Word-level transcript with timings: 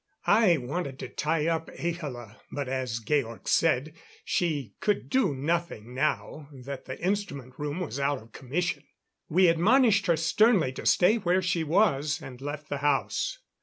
I 0.25 0.57
wanted 0.57 0.97
to 0.97 1.09
tie 1.09 1.45
up 1.45 1.67
Ahla, 1.67 2.37
but 2.51 2.67
as 2.67 2.97
Georg 2.97 3.47
said, 3.47 3.93
she 4.25 4.73
could 4.79 5.11
do 5.11 5.35
nothing 5.35 5.93
now 5.93 6.49
that 6.65 6.85
the 6.85 6.99
instrument 6.99 7.53
room 7.59 7.81
was 7.81 7.99
out 7.99 8.19
of 8.19 8.31
commission. 8.31 8.81
We 9.29 9.47
admonished 9.47 10.07
her 10.07 10.17
sternly 10.17 10.71
to 10.71 10.87
stay 10.87 11.17
where 11.19 11.43
she 11.43 11.63
was, 11.63 12.19
and 12.19 12.41
left 12.41 12.67
the 12.67 12.79
house. 12.79 13.37